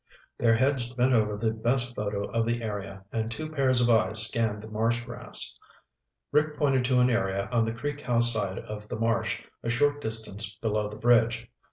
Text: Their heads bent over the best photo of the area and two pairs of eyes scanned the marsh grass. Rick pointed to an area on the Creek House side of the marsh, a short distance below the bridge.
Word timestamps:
Their 0.39 0.55
heads 0.55 0.89
bent 0.95 1.13
over 1.13 1.37
the 1.37 1.51
best 1.51 1.93
photo 1.95 2.23
of 2.31 2.47
the 2.47 2.63
area 2.63 3.05
and 3.11 3.29
two 3.29 3.51
pairs 3.51 3.81
of 3.81 3.89
eyes 3.91 4.25
scanned 4.25 4.63
the 4.63 4.67
marsh 4.67 5.03
grass. 5.03 5.55
Rick 6.31 6.57
pointed 6.57 6.85
to 6.85 7.01
an 7.01 7.11
area 7.11 7.47
on 7.51 7.65
the 7.65 7.73
Creek 7.73 8.01
House 8.01 8.33
side 8.33 8.57
of 8.57 8.87
the 8.87 8.95
marsh, 8.97 9.43
a 9.61 9.69
short 9.69 10.01
distance 10.01 10.55
below 10.55 10.89
the 10.89 10.97
bridge. 10.97 11.51